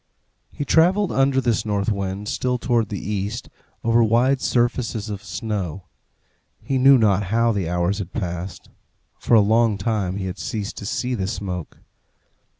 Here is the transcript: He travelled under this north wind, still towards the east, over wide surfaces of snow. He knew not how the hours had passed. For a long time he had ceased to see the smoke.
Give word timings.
He 0.51 0.65
travelled 0.65 1.11
under 1.11 1.39
this 1.39 1.63
north 1.63 1.91
wind, 1.91 2.27
still 2.27 2.57
towards 2.57 2.89
the 2.89 2.97
east, 2.97 3.49
over 3.83 4.03
wide 4.03 4.41
surfaces 4.41 5.11
of 5.11 5.23
snow. 5.23 5.83
He 6.59 6.79
knew 6.79 6.97
not 6.97 7.25
how 7.25 7.51
the 7.51 7.69
hours 7.69 7.99
had 7.99 8.11
passed. 8.11 8.69
For 9.19 9.35
a 9.35 9.41
long 9.41 9.77
time 9.77 10.17
he 10.17 10.25
had 10.25 10.39
ceased 10.39 10.77
to 10.77 10.87
see 10.87 11.13
the 11.13 11.27
smoke. 11.27 11.77